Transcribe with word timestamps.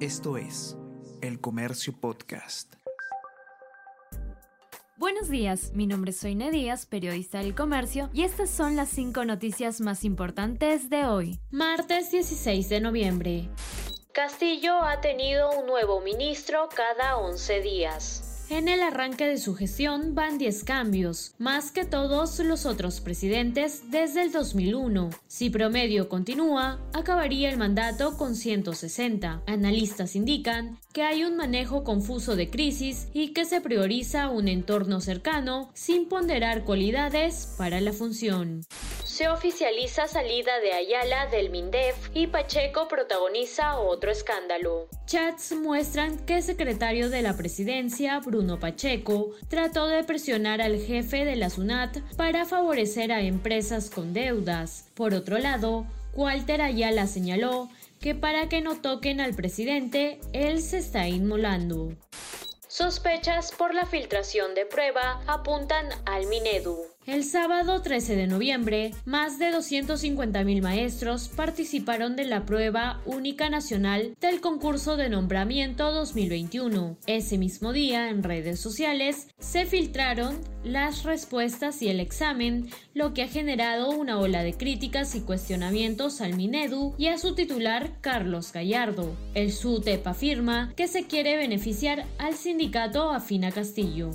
Esto 0.00 0.36
es 0.36 0.76
El 1.22 1.40
Comercio 1.40 1.98
Podcast. 1.98 2.74
Buenos 4.98 5.30
días, 5.30 5.72
mi 5.72 5.86
nombre 5.86 6.10
es 6.10 6.18
Soine 6.18 6.50
Díaz, 6.50 6.84
periodista 6.84 7.38
del 7.38 7.54
comercio, 7.54 8.10
y 8.12 8.24
estas 8.24 8.50
son 8.50 8.76
las 8.76 8.90
cinco 8.90 9.24
noticias 9.24 9.80
más 9.80 10.04
importantes 10.04 10.90
de 10.90 11.06
hoy, 11.06 11.40
martes 11.50 12.10
16 12.10 12.68
de 12.68 12.80
noviembre. 12.80 13.48
Castillo 14.12 14.82
ha 14.82 15.00
tenido 15.00 15.50
un 15.58 15.64
nuevo 15.64 16.02
ministro 16.02 16.68
cada 16.74 17.16
11 17.16 17.62
días. 17.62 18.25
En 18.48 18.68
el 18.68 18.80
arranque 18.80 19.26
de 19.26 19.38
su 19.38 19.56
gestión 19.56 20.14
van 20.14 20.38
10 20.38 20.62
cambios, 20.62 21.34
más 21.36 21.72
que 21.72 21.84
todos 21.84 22.38
los 22.38 22.64
otros 22.64 23.00
presidentes 23.00 23.90
desde 23.90 24.22
el 24.22 24.30
2001. 24.30 25.10
Si 25.26 25.50
promedio 25.50 26.08
continúa, 26.08 26.78
acabaría 26.92 27.50
el 27.50 27.58
mandato 27.58 28.16
con 28.16 28.36
160. 28.36 29.42
Analistas 29.48 30.14
indican 30.14 30.78
que 30.92 31.02
hay 31.02 31.24
un 31.24 31.36
manejo 31.36 31.82
confuso 31.82 32.36
de 32.36 32.48
crisis 32.48 33.08
y 33.12 33.32
que 33.32 33.46
se 33.46 33.60
prioriza 33.60 34.28
un 34.28 34.46
entorno 34.46 35.00
cercano 35.00 35.70
sin 35.74 36.08
ponderar 36.08 36.62
cualidades 36.62 37.52
para 37.58 37.80
la 37.80 37.92
función 37.92 38.62
se 39.16 39.30
oficializa 39.30 40.06
salida 40.08 40.60
de 40.60 40.74
Ayala 40.74 41.26
del 41.28 41.48
MINDEF 41.48 42.10
y 42.12 42.26
Pacheco 42.26 42.86
protagoniza 42.86 43.78
otro 43.78 44.10
escándalo. 44.10 44.88
Chats 45.06 45.52
muestran 45.52 46.18
que 46.26 46.36
el 46.36 46.42
secretario 46.42 47.08
de 47.08 47.22
la 47.22 47.34
presidencia, 47.34 48.20
Bruno 48.20 48.60
Pacheco, 48.60 49.30
trató 49.48 49.86
de 49.86 50.04
presionar 50.04 50.60
al 50.60 50.78
jefe 50.78 51.24
de 51.24 51.34
la 51.34 51.48
SUNAT 51.48 51.96
para 52.18 52.44
favorecer 52.44 53.10
a 53.10 53.22
empresas 53.22 53.88
con 53.88 54.12
deudas. 54.12 54.90
Por 54.94 55.14
otro 55.14 55.38
lado, 55.38 55.86
Walter 56.12 56.60
Ayala 56.60 57.06
señaló 57.06 57.70
que 58.02 58.14
para 58.14 58.50
que 58.50 58.60
no 58.60 58.82
toquen 58.82 59.22
al 59.22 59.32
presidente, 59.32 60.20
él 60.34 60.60
se 60.60 60.76
está 60.76 61.08
inmolando. 61.08 61.94
Sospechas 62.68 63.50
por 63.52 63.72
la 63.72 63.86
filtración 63.86 64.54
de 64.54 64.66
prueba 64.66 65.22
apuntan 65.26 65.86
al 66.04 66.26
Minedu. 66.26 66.95
El 67.06 67.22
sábado 67.22 67.82
13 67.82 68.16
de 68.16 68.26
noviembre, 68.26 68.90
más 69.04 69.38
de 69.38 69.52
250.000 69.52 70.60
maestros 70.60 71.28
participaron 71.28 72.16
de 72.16 72.24
la 72.24 72.44
prueba 72.44 73.00
única 73.06 73.48
nacional 73.48 74.16
del 74.20 74.40
concurso 74.40 74.96
de 74.96 75.08
nombramiento 75.08 75.92
2021. 75.92 76.96
Ese 77.06 77.38
mismo 77.38 77.72
día, 77.72 78.08
en 78.08 78.24
redes 78.24 78.58
sociales, 78.58 79.28
se 79.38 79.66
filtraron 79.66 80.36
las 80.64 81.04
respuestas 81.04 81.80
y 81.80 81.90
el 81.90 82.00
examen, 82.00 82.70
lo 82.92 83.14
que 83.14 83.22
ha 83.22 83.28
generado 83.28 83.90
una 83.90 84.18
ola 84.18 84.42
de 84.42 84.54
críticas 84.54 85.14
y 85.14 85.20
cuestionamientos 85.20 86.20
al 86.20 86.34
Minedu 86.34 86.96
y 86.98 87.06
a 87.06 87.18
su 87.18 87.36
titular 87.36 88.00
Carlos 88.00 88.52
Gallardo. 88.52 89.14
El 89.34 89.52
SUTEP 89.52 90.04
afirma 90.08 90.72
que 90.74 90.88
se 90.88 91.06
quiere 91.06 91.36
beneficiar 91.36 92.04
al 92.18 92.34
sindicato 92.34 93.12
Afina 93.12 93.52
Castillo 93.52 94.10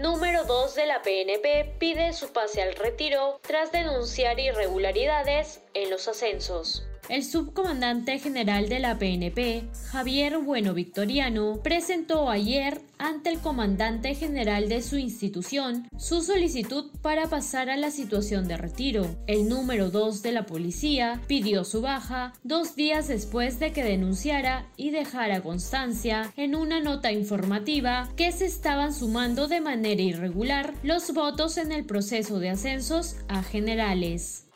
número 0.00 0.44
2 0.44 0.74
de 0.76 0.86
la 0.86 1.02
PNP 1.02 1.74
pide 1.78 2.12
su 2.12 2.32
pase 2.32 2.62
al 2.62 2.74
retiro 2.74 3.40
tras 3.42 3.72
denunciar 3.72 4.38
irregularidades 4.38 5.60
en 5.74 5.90
los 5.90 6.06
ascensos. 6.08 6.87
El 7.08 7.24
subcomandante 7.24 8.18
general 8.18 8.68
de 8.68 8.80
la 8.80 8.98
PNP, 8.98 9.64
Javier 9.90 10.36
Bueno 10.38 10.74
Victoriano, 10.74 11.58
presentó 11.62 12.28
ayer 12.28 12.82
ante 12.98 13.30
el 13.30 13.38
comandante 13.38 14.14
general 14.14 14.68
de 14.68 14.82
su 14.82 14.98
institución 14.98 15.88
su 15.96 16.20
solicitud 16.20 16.90
para 17.00 17.28
pasar 17.28 17.70
a 17.70 17.78
la 17.78 17.90
situación 17.90 18.46
de 18.46 18.58
retiro. 18.58 19.06
El 19.26 19.48
número 19.48 19.90
2 19.90 20.22
de 20.22 20.32
la 20.32 20.44
policía 20.44 21.22
pidió 21.26 21.64
su 21.64 21.80
baja 21.80 22.34
dos 22.42 22.76
días 22.76 23.08
después 23.08 23.58
de 23.58 23.72
que 23.72 23.84
denunciara 23.84 24.66
y 24.76 24.90
dejara 24.90 25.40
constancia 25.40 26.30
en 26.36 26.54
una 26.54 26.80
nota 26.80 27.10
informativa 27.10 28.10
que 28.16 28.32
se 28.32 28.44
estaban 28.44 28.92
sumando 28.92 29.48
de 29.48 29.62
manera 29.62 30.02
irregular 30.02 30.74
los 30.82 31.14
votos 31.14 31.56
en 31.56 31.72
el 31.72 31.86
proceso 31.86 32.38
de 32.38 32.50
ascensos 32.50 33.16
a 33.28 33.42
generales 33.42 34.47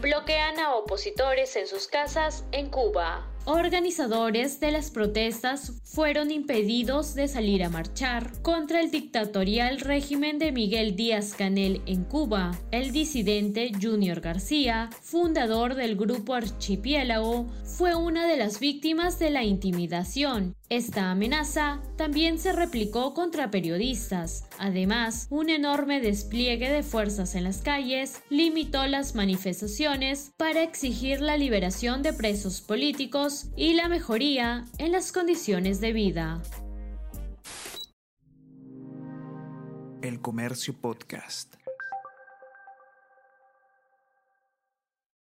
bloquean 0.00 0.58
a 0.58 0.74
opositores 0.74 1.56
en 1.56 1.66
sus 1.66 1.86
casas 1.86 2.44
en 2.52 2.70
Cuba. 2.70 3.26
Organizadores 3.46 4.60
de 4.60 4.70
las 4.70 4.90
protestas 4.90 5.72
fueron 5.82 6.30
impedidos 6.30 7.14
de 7.14 7.26
salir 7.26 7.64
a 7.64 7.70
marchar 7.70 8.30
contra 8.42 8.80
el 8.80 8.90
dictatorial 8.90 9.80
régimen 9.80 10.38
de 10.38 10.52
Miguel 10.52 10.94
Díaz 10.94 11.32
Canel 11.32 11.80
en 11.86 12.04
Cuba. 12.04 12.50
El 12.70 12.92
disidente 12.92 13.72
Junior 13.80 14.20
García, 14.20 14.90
fundador 15.00 15.74
del 15.74 15.96
grupo 15.96 16.34
Archipiélago, 16.34 17.46
fue 17.64 17.94
una 17.94 18.26
de 18.26 18.36
las 18.36 18.60
víctimas 18.60 19.18
de 19.18 19.30
la 19.30 19.42
intimidación. 19.42 20.54
Esta 20.68 21.10
amenaza 21.10 21.80
también 21.96 22.38
se 22.38 22.52
replicó 22.52 23.14
contra 23.14 23.50
periodistas. 23.50 24.44
Además, 24.58 25.26
un 25.30 25.48
enorme 25.48 26.00
despliegue 26.00 26.70
de 26.70 26.84
fuerzas 26.84 27.34
en 27.34 27.44
las 27.44 27.62
calles 27.62 28.22
limitó 28.28 28.86
las 28.86 29.14
manifestaciones 29.14 29.89
para 30.36 30.62
exigir 30.62 31.20
la 31.20 31.36
liberación 31.36 32.02
de 32.02 32.12
presos 32.12 32.60
políticos 32.60 33.48
y 33.56 33.74
la 33.74 33.88
mejoría 33.88 34.64
en 34.78 34.92
las 34.92 35.10
condiciones 35.10 35.80
de 35.80 35.92
vida. 35.92 36.40
El 40.00 40.20
Comercio 40.20 40.74
Podcast. 40.80 41.59